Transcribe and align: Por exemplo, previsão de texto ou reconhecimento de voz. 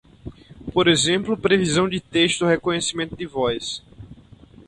Por 0.73 0.87
exemplo, 0.87 1.37
previsão 1.37 1.87
de 1.87 1.99
texto 2.01 2.41
ou 2.41 2.47
reconhecimento 2.47 3.15
de 3.15 3.27
voz. 3.27 3.83